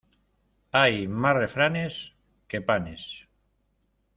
Hay 0.71 1.07
más 1.07 1.35
refranes 1.37 2.13
que 2.47 2.59
panes. 2.59 3.05